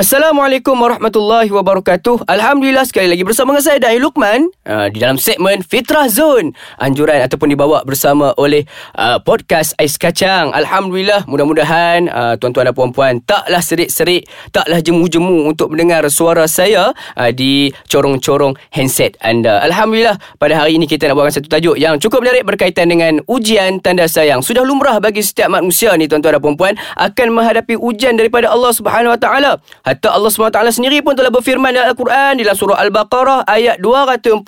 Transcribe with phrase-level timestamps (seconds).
[0.00, 2.24] Assalamualaikum warahmatullahi wabarakatuh.
[2.24, 6.56] Alhamdulillah sekali lagi bersama dengan saya Dai Lukman uh, di dalam segmen Fitrah Zone.
[6.80, 8.64] Anjuran ataupun dibawa bersama oleh
[8.96, 10.56] uh, podcast Ais Kacang.
[10.56, 17.28] Alhamdulillah mudah-mudahan uh, tuan-tuan dan puan-puan taklah serik-serik, taklah jemu-jemu untuk mendengar suara saya uh,
[17.28, 19.60] di corong-corong handset anda.
[19.68, 23.84] Alhamdulillah pada hari ini kita nak bawakan satu tajuk yang cukup menarik berkaitan dengan ujian
[23.84, 24.40] tanda sayang.
[24.40, 29.12] Sudah lumrah bagi setiap manusia ni tuan-tuan dan puan-puan akan menghadapi ujian daripada Allah Subhanahu
[29.12, 29.52] Wa Taala.
[29.90, 34.38] Hatta Allah SWT sendiri pun telah berfirman dalam Al-Quran dalam surah Al-Baqarah ayat 214,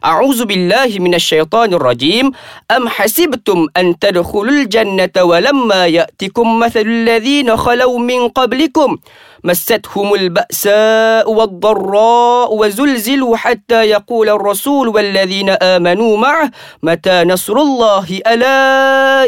[0.00, 0.96] A'udzu billahi
[1.76, 2.32] rajim.
[2.72, 8.96] Am hasibtum an tadkhulul jannata wa lamma ya'tikum mathalul ladzina khalau min qablikum
[9.43, 16.51] مستهم البأساء والضراء وزلزلوا حتى يقول الرسول والذين آمنوا معه
[16.83, 18.59] متى نصر الله ألا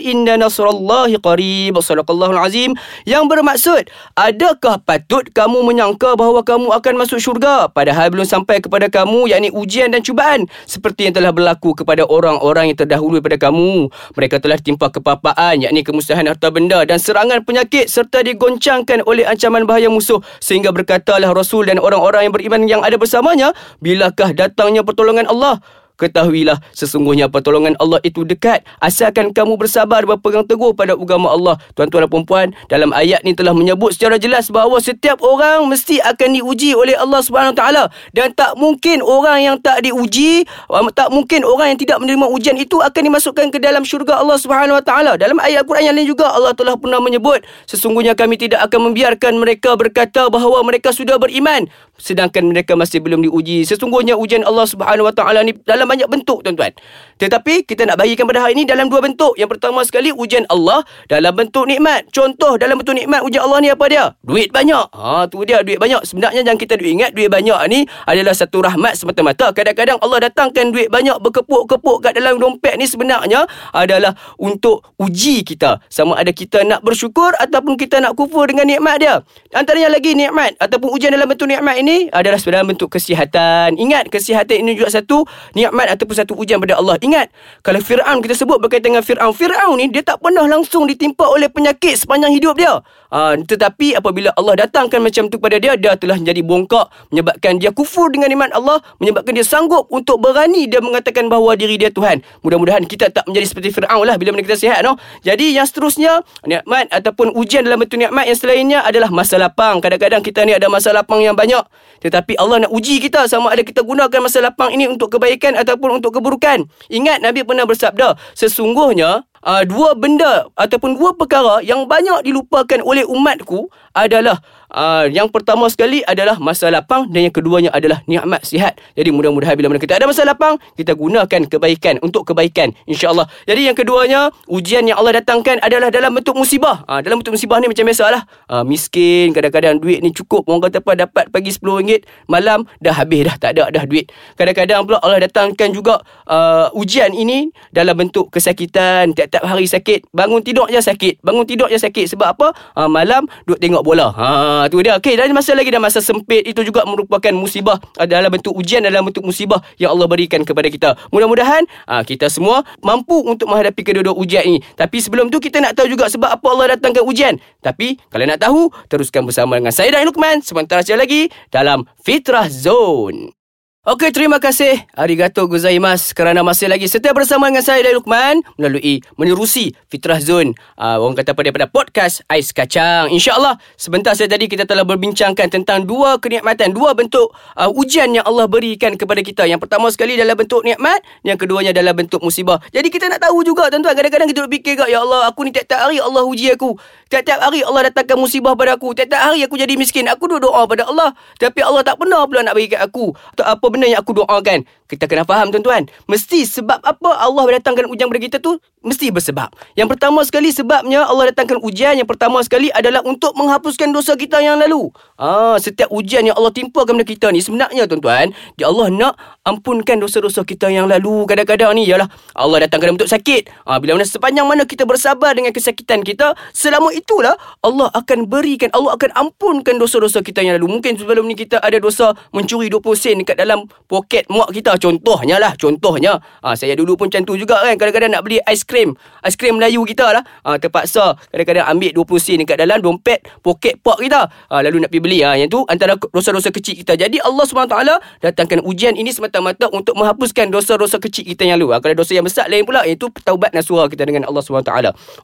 [0.01, 2.71] إن نصر الله قريب صدق الله العظيم
[3.05, 8.89] yang bermaksud adakah patut kamu menyangka bahawa kamu akan masuk syurga padahal belum sampai kepada
[8.89, 13.87] kamu yakni ujian dan cubaan seperti yang telah berlaku kepada orang-orang yang terdahulu daripada kamu
[14.17, 19.69] mereka telah timpa kepapaan yakni kemusnahan harta benda dan serangan penyakit serta digoncangkan oleh ancaman
[19.69, 24.84] bahaya musuh musuh sehingga berkatalah Rasul dan orang-orang yang beriman yang ada bersamanya bilakah datangnya
[24.84, 25.64] pertolongan Allah
[25.94, 31.54] Ketahuilah sesungguhnya pertolongan Allah itu dekat asalkan kamu bersabar berpegang teguh pada agama Allah.
[31.78, 36.34] Tuan-tuan dan puan-puan, dalam ayat ni telah menyebut secara jelas bahawa setiap orang mesti akan
[36.34, 41.46] diuji oleh Allah Subhanahu taala dan tak mungkin orang yang tak diuji, um, tak mungkin
[41.46, 45.14] orang yang tidak menerima ujian itu akan dimasukkan ke dalam syurga Allah Subhanahu taala.
[45.14, 49.38] Dalam ayat Al-Quran yang lain juga Allah telah pernah menyebut sesungguhnya kami tidak akan membiarkan
[49.38, 53.62] mereka berkata bahawa mereka sudah beriman sedangkan mereka masih belum diuji.
[53.62, 56.72] Sesungguhnya ujian Allah Subhanahu taala ni dalam dalam banyak bentuk tuan-tuan.
[57.20, 59.36] Tetapi kita nak bagikan pada hari ini dalam dua bentuk.
[59.36, 60.80] Yang pertama sekali ujian Allah
[61.12, 62.08] dalam bentuk nikmat.
[62.08, 64.16] Contoh dalam bentuk nikmat ujian Allah ni apa dia?
[64.24, 64.88] Duit banyak.
[64.96, 66.00] Ha tu dia duit banyak.
[66.08, 69.52] Sebenarnya jangan kita duit ingat duit banyak ni adalah satu rahmat semata-mata.
[69.52, 73.44] Kadang-kadang Allah datangkan duit banyak berkepuk-kepuk kat dalam dompet ni sebenarnya
[73.76, 75.84] adalah untuk uji kita.
[75.92, 79.20] Sama ada kita nak bersyukur ataupun kita nak kufur dengan nikmat dia.
[79.52, 83.76] Antaranya lagi nikmat ataupun ujian dalam bentuk nikmat ini adalah dalam bentuk kesihatan.
[83.76, 85.26] Ingat kesihatan ini juga satu
[85.58, 86.94] nikmat nikmat ataupun satu ujian pada Allah.
[87.02, 87.34] Ingat,
[87.66, 89.34] kalau Fir'aun kita sebut berkaitan dengan Fir'aun.
[89.34, 92.78] Fir'aun ni dia tak pernah langsung ditimpa oleh penyakit sepanjang hidup dia.
[93.14, 96.90] Ha, tetapi apabila Allah datangkan macam tu kepada dia, dia telah menjadi bongkak.
[97.14, 98.82] Menyebabkan dia kufur dengan iman Allah.
[98.98, 102.26] Menyebabkan dia sanggup untuk berani dia mengatakan bahawa diri dia Tuhan.
[102.42, 104.82] Mudah-mudahan kita tak menjadi seperti Fir'aun lah bila mana kita sihat.
[104.82, 104.98] No?
[105.22, 109.78] Jadi yang seterusnya, nikmat ataupun ujian dalam bentuk nikmat yang selainnya adalah masa lapang.
[109.78, 111.62] Kadang-kadang kita ni ada masa lapang yang banyak.
[112.02, 116.02] Tetapi Allah nak uji kita sama ada kita gunakan masa lapang ini untuk kebaikan ataupun
[116.02, 116.66] untuk keburukan.
[116.90, 123.04] Ingat Nabi pernah bersabda, sesungguhnya uh, dua benda ataupun dua perkara yang banyak dilupakan oleh
[123.04, 124.40] umatku adalah
[124.74, 128.76] uh, yang pertama sekali adalah masa lapang dan yang keduanya adalah nikmat sihat.
[128.98, 133.30] Jadi mudah-mudahan bila mana kita ada masa lapang, kita gunakan kebaikan untuk kebaikan insya-Allah.
[133.46, 136.82] Jadi yang keduanya, ujian yang Allah datangkan adalah dalam bentuk musibah.
[136.90, 138.26] Uh, dalam bentuk musibah ni macam biasalah.
[138.50, 143.24] Uh, miskin, kadang-kadang duit ni cukup orang kata apa dapat pagi RM10, malam dah habis
[143.24, 144.10] dah tak ada dah duit.
[144.34, 150.42] Kadang-kadang pula Allah datangkan juga uh, ujian ini dalam bentuk kesakitan, tiap-tiap hari sakit, bangun
[150.42, 152.48] tidur je sakit, bangun tidur je sakit sebab apa?
[152.74, 154.10] Uh, malam duduk tengok bola.
[154.14, 154.96] Ha tu dia.
[154.98, 159.06] Okey, dan masa lagi dan masa sempit itu juga merupakan musibah dalam bentuk ujian dalam
[159.06, 160.90] bentuk musibah yang Allah berikan kepada kita.
[161.10, 164.58] Mudah-mudahan ha, kita semua mampu untuk menghadapi kedua-dua ujian ini.
[164.74, 167.34] Tapi sebelum tu kita nak tahu juga sebab apa Allah datangkan ujian.
[167.60, 172.46] Tapi kalau nak tahu, teruskan bersama dengan saya dan Lukman sebentar saja lagi dalam Fitrah
[172.48, 173.43] Zone.
[173.84, 174.80] Okey, terima kasih.
[174.96, 180.56] Arigato gozaimasu kerana masih lagi setia bersama dengan saya dari Lukman melalui menerusi Fitrah Zone.
[180.80, 183.12] Uh, orang kata pada pada podcast Ais Kacang.
[183.12, 187.28] InsyaAllah, sebentar saja tadi kita telah berbincangkan tentang dua kenikmatan, dua bentuk
[187.60, 189.44] uh, ujian yang Allah berikan kepada kita.
[189.44, 192.64] Yang pertama sekali dalam bentuk nikmat, yang keduanya dalam bentuk musibah.
[192.72, 196.00] Jadi kita nak tahu juga tuan-tuan, kadang-kadang kita fikir Ya Allah, aku ni tiap-tiap hari
[196.00, 196.72] Allah uji aku.
[197.12, 198.96] Tiap-tiap hari Allah datangkan musibah pada aku.
[198.96, 200.08] Tiap-tiap hari aku jadi miskin.
[200.08, 201.12] Aku doa pada Allah.
[201.36, 203.12] Tapi Allah tak pernah pula nak bagi kat aku.
[203.12, 204.62] Atau apa benda yang aku doakan.
[204.86, 205.90] Kita kena faham tuan-tuan.
[206.06, 209.50] Mesti sebab apa Allah datangkan ujian kepada kita tu mesti bersebab.
[209.74, 214.38] Yang pertama sekali sebabnya Allah datangkan ujian yang pertama sekali adalah untuk menghapuskan dosa kita
[214.44, 214.92] yang lalu.
[215.18, 219.98] Ah, setiap ujian yang Allah timpakan kepada kita ni sebenarnya tuan-tuan, dia Allah nak ampunkan
[219.98, 221.26] dosa-dosa kita yang lalu.
[221.26, 222.06] Kadang-kadang ni ialah
[222.36, 223.50] Allah datangkan bentuk sakit.
[223.64, 227.34] Ah, bila mana sepanjang mana kita bersabar dengan kesakitan kita, selama itulah
[227.64, 230.78] Allah akan berikan, Allah akan ampunkan dosa-dosa kita yang lalu.
[230.78, 234.76] Mungkin sebelum ni kita ada dosa mencuri 20 sen dekat dalam poket muak kita.
[234.80, 236.18] Contohnya lah contohnya.
[236.42, 237.74] Ha, saya dulu pun macam tu juga kan.
[237.78, 240.22] Kadang-kadang nak beli aiskrim aiskrim Melayu kita lah.
[240.46, 244.26] Ha, terpaksa kadang-kadang ambil 20 sen dekat dalam dompet poket pak kita.
[244.50, 245.18] Ha, lalu nak pergi beli.
[245.22, 246.98] Ha, yang tu antara dosa-dosa kecil kita.
[246.98, 247.76] Jadi Allah SWT
[248.20, 252.50] datangkan ujian ini semata-mata untuk menghapuskan dosa-dosa kecil kita yang ha, kalau dosa yang besar
[252.50, 252.82] lain pula.
[252.84, 254.72] Iaitu taubat nasuha kita dengan Allah SWT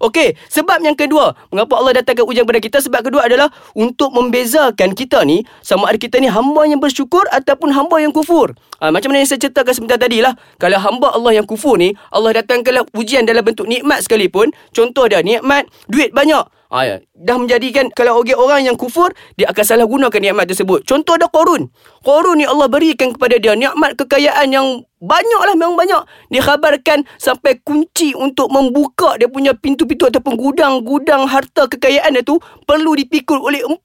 [0.01, 2.79] Okey, sebab yang kedua mengapa Allah datangkan ujian kepada kita?
[2.81, 7.75] Sebab kedua adalah untuk membezakan kita ni sama ada kita ni hamba yang bersyukur ataupun
[7.75, 8.30] hamba yang kufur
[8.79, 11.99] ha, macam mana yang saya ceritakan sebentar tadi lah kalau hamba Allah yang kufur ni
[12.15, 14.55] Allah datangkanlah ujian dalam bentuk nikmat sekalipun.
[14.71, 16.97] Contoh dia nikmat duit banyak Ha, ya.
[17.19, 20.87] Dah menjadikan kalau orang yang kufur Dia akan salah gunakan nikmat tersebut.
[20.87, 21.67] Contoh ada Korun
[22.07, 26.05] Korun ni Allah berikan kepada dia Nikmat kekayaan yang banyak lah memang banyak.
[26.29, 32.39] Dia khabarkan sampai kunci untuk membuka Dia punya pintu-pintu ataupun gudang-gudang harta kekayaan dia tu
[32.69, 33.81] Perlu dipikul oleh 40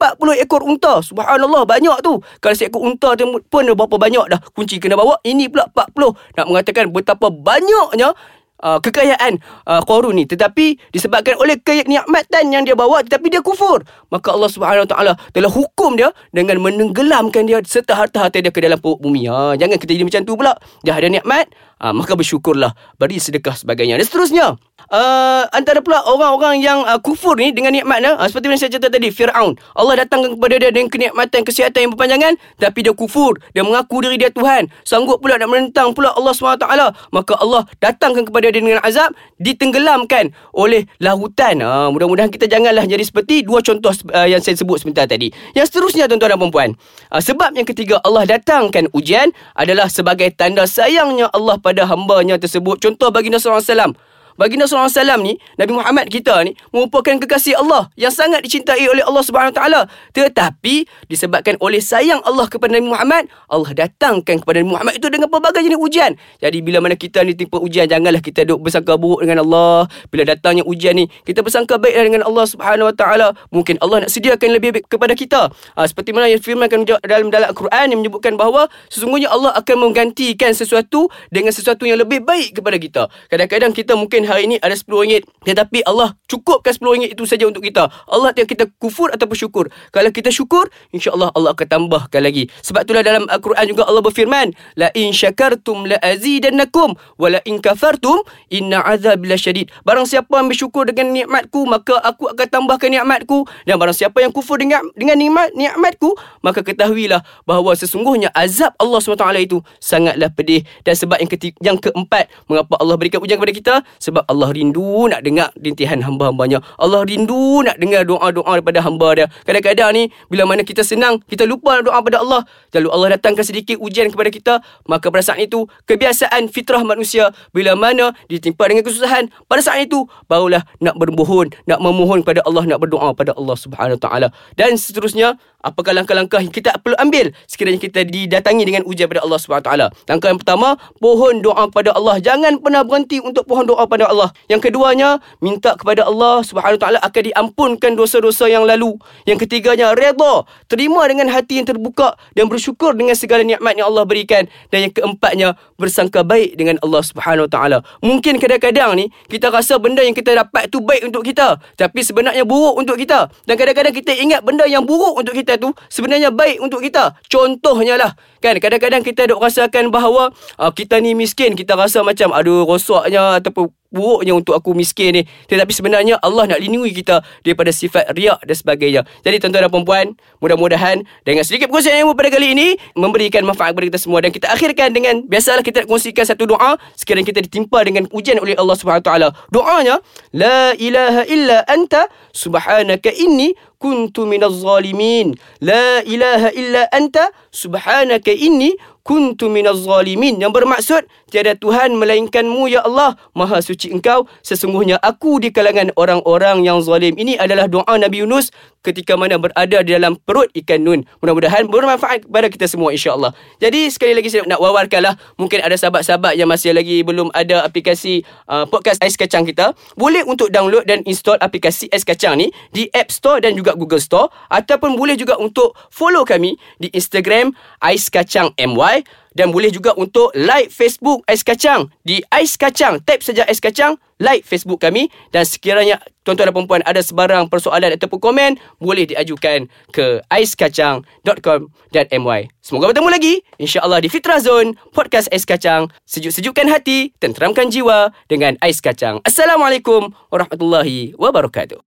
[0.46, 1.02] ekor unta.
[1.02, 2.22] Subhanallah banyak tu.
[2.38, 5.18] Kalau seekor unta tu pun berapa banyak dah Kunci kena bawa.
[5.26, 8.14] Ini pula 40 Nak mengatakan betapa banyaknya
[8.62, 10.24] uh, kekayaan uh, Qarun ni.
[10.30, 13.84] Tetapi disebabkan oleh kenikmatan yang dia bawa tetapi dia kufur.
[14.14, 18.80] Maka Allah Subhanahu Taala telah hukum dia dengan menenggelamkan dia serta harta-harta dia ke dalam
[18.80, 19.28] perut bumi.
[19.28, 20.54] Ha jangan kita jadi macam tu pula.
[20.86, 22.72] Dia ada nikmat uh, maka bersyukurlah.
[22.96, 24.00] Beri sedekah sebagainya.
[24.00, 24.48] Dan seterusnya
[24.92, 28.18] uh, antara pula orang-orang yang uh, kufur ni dengan nikmatnya.
[28.20, 29.58] Uh, seperti yang saya cerita tadi Firaun.
[29.74, 33.38] Allah datangkan kepada dia dengan kenikmatan kesihatan yang berpanjangan tapi dia kufur.
[33.56, 34.70] Dia mengaku diri dia Tuhan.
[34.86, 36.68] Sanggup pula nak menentang pula Allah SWT.
[37.14, 41.62] Maka Allah datangkan kepada dia dengan azab ditenggelamkan oleh lautan.
[41.62, 45.32] Uh, mudah-mudahan kita janganlah jadi seperti dua contoh uh, yang saya sebut sebentar tadi.
[45.54, 46.70] Yang seterusnya tuan-tuan dan puan
[47.12, 52.82] uh, sebab yang ketiga Allah datangkan ujian adalah sebagai tanda sayangnya Allah pada hambanya tersebut.
[52.82, 53.96] Contoh bagi Nabi SAW
[54.36, 54.92] Baginda SAW
[55.24, 59.88] ni, Nabi Muhammad kita ni, merupakan kekasih Allah yang sangat dicintai oleh Allah Subhanahu Taala.
[60.12, 65.32] Tetapi, disebabkan oleh sayang Allah kepada Nabi Muhammad, Allah datangkan kepada Nabi Muhammad itu dengan
[65.32, 66.12] pelbagai jenis ujian.
[66.44, 69.88] Jadi, bila mana kita ni timpa ujian, janganlah kita duk bersangka buruk dengan Allah.
[70.12, 73.32] Bila datangnya ujian ni, kita bersangka baik dengan Allah Subhanahu Taala.
[73.56, 75.48] Mungkin Allah nak sediakan lebih baik kepada kita.
[75.80, 80.52] Ha, seperti mana yang firmankan dalam dalam Al-Quran yang menyebutkan bahawa sesungguhnya Allah akan menggantikan
[80.52, 83.04] sesuatu dengan sesuatu yang lebih baik kepada kita.
[83.32, 87.88] Kadang-kadang kita mungkin hari ini ada RM10 tetapi Allah cukupkan RM10 itu saja untuk kita.
[88.10, 89.70] Allah yang kita kufur atau bersyukur.
[89.94, 92.50] Kalau kita syukur insya-Allah Allah akan tambahkan lagi.
[92.62, 97.62] Sebab itulah dalam Al-Quran juga Allah berfirman la in syakartum la azidannakum wa la in
[97.62, 98.22] kafartum
[98.54, 103.46] inna azabi lasyadid barang siapa yang bersyukur dengan nikmatku maka aku akan tambahkan nikmatku.
[103.66, 109.00] Dan barang siapa yang kufur dengan dengan nikmat nikmatku maka ketahuilah bahawa sesungguhnya azab Allah
[109.02, 110.64] SWT itu sangatlah pedih.
[110.86, 113.76] Dan sebab yang ketiga, yang keempat mengapa Allah berikan ujian kepada kita?
[114.00, 116.64] Sebab sebab Allah rindu nak dengar rintihan hamba-hambanya.
[116.80, 119.28] Allah rindu nak dengar doa-doa daripada hamba dia.
[119.44, 122.48] Kadang-kadang ni, bila mana kita senang, kita lupa doa pada Allah.
[122.72, 124.54] Lalu Allah datangkan sedikit ujian kepada kita.
[124.88, 130.08] Maka pada saat itu, kebiasaan fitrah manusia, bila mana ditimpa dengan kesusahan, pada saat itu,
[130.32, 135.36] barulah nak bermohon, nak memohon kepada Allah, nak berdoa pada Allah subhanahu taala Dan seterusnya,
[135.60, 139.88] apakah langkah-langkah yang kita perlu ambil sekiranya kita didatangi dengan ujian pada Allah subhanahu taala
[140.08, 142.22] Langkah yang pertama, pohon doa pada Allah.
[142.22, 144.30] Jangan pernah berhenti untuk pohon doa pada kepada Allah.
[144.46, 145.10] Yang keduanya,
[145.42, 148.94] minta kepada Allah Subhanahu taala akan diampunkan dosa-dosa yang lalu.
[149.26, 154.06] Yang ketiganya, redha, terima dengan hati yang terbuka dan bersyukur dengan segala nikmat yang Allah
[154.06, 154.46] berikan.
[154.70, 157.82] Dan yang keempatnya, bersangka baik dengan Allah Subhanahu taala.
[158.06, 162.46] Mungkin kadang-kadang ni kita rasa benda yang kita dapat tu baik untuk kita, tapi sebenarnya
[162.46, 163.28] buruk untuk kita.
[163.50, 167.18] Dan kadang-kadang kita ingat benda yang buruk untuk kita tu sebenarnya baik untuk kita.
[167.26, 170.30] Contohnya lah, kan kadang-kadang kita dok rasakan bahawa
[170.62, 175.22] uh, kita ni miskin, kita rasa macam aduh rosaknya ataupun buruknya untuk aku miskin ni.
[175.48, 179.02] Tetapi sebenarnya Allah nak lindungi kita daripada sifat riak dan sebagainya.
[179.24, 180.06] Jadi tuan-tuan dan puan
[180.44, 182.68] mudah-mudahan dengan sedikit perkongsian ilmu pada kali ini
[183.00, 186.76] memberikan manfaat kepada kita semua dan kita akhirkan dengan biasalah kita nak kongsikan satu doa.
[187.00, 189.32] Sekiranya kita ditimpa dengan ujian oleh Allah Subhanahu taala.
[189.50, 190.04] Doanya
[190.36, 195.38] la ilaha illa anta subhanaka inni kuntu minaz zalimin.
[195.62, 198.76] La ilaha illa anta subhanaka inni
[199.06, 200.42] kuntu minaz zalimin.
[200.42, 203.14] Yang bermaksud tiada tuhan melainkanmu ya Allah.
[203.38, 204.26] Maha suci engkau.
[204.42, 207.14] Sesungguhnya aku di kalangan orang-orang yang zalim.
[207.14, 208.50] Ini adalah doa Nabi Yunus
[208.86, 211.02] ketika mana berada di dalam perut ikan nun.
[211.22, 213.34] Mudah-mudahan bermanfaat kepada kita semua insya-Allah.
[213.58, 218.22] Jadi sekali lagi saya nak wawarkanlah mungkin ada sahabat-sahabat yang masih lagi belum ada aplikasi
[218.46, 222.86] uh, podcast Ais Kacang kita boleh untuk download dan install aplikasi Ais Kacang ni di
[222.94, 228.14] App Store dan juga Google Store ataupun boleh juga untuk follow kami di Instagram Ais
[228.14, 229.04] Kacang MY Spotify
[229.36, 233.04] dan boleh juga untuk like Facebook Ais Kacang di Ais Kacang.
[233.04, 238.00] Tap saja Ais Kacang, like Facebook kami dan sekiranya tuan-tuan dan puan ada sebarang persoalan
[238.00, 242.42] ataupun komen boleh diajukan ke aiskacang.com.my.
[242.64, 245.92] Semoga bertemu lagi insya-Allah di Fitra Zone podcast Ais Kacang.
[246.08, 249.20] Sejuk-sejukkan hati, tenteramkan jiwa dengan Ais Kacang.
[249.28, 251.86] Assalamualaikum warahmatullahi wabarakatuh.